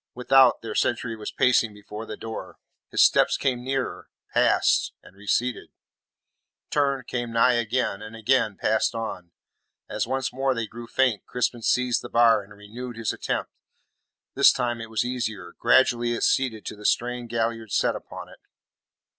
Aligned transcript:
Without, 0.15 0.63
their 0.63 0.73
sentry 0.73 1.15
was 1.15 1.31
pacing 1.31 1.75
before 1.75 2.07
the 2.07 2.17
door; 2.17 2.57
his 2.89 3.03
steps 3.03 3.37
came 3.37 3.63
nearer, 3.63 4.09
passed, 4.33 4.93
and 5.03 5.15
receded; 5.15 5.69
turned, 6.71 7.05
came 7.05 7.31
nigh 7.31 7.53
again, 7.53 8.01
and 8.01 8.15
again 8.15 8.57
passed 8.57 8.95
on. 8.95 9.31
As 9.87 10.07
once 10.07 10.33
more 10.33 10.55
they 10.55 10.65
grew 10.65 10.87
faint, 10.87 11.27
Crispin 11.27 11.61
seized 11.61 12.01
the 12.01 12.09
bar 12.09 12.41
and 12.41 12.51
renewed 12.51 12.97
his 12.97 13.13
attempt. 13.13 13.51
This 14.33 14.51
time 14.51 14.81
it 14.81 14.89
was 14.89 15.05
easier. 15.05 15.53
Gradually 15.59 16.13
it 16.13 16.23
ceded 16.23 16.65
to 16.65 16.75
the 16.75 16.83
strain 16.87 17.27
Galliard 17.27 17.71
set 17.71 17.95
upon 17.95 18.27
it. 18.27 18.39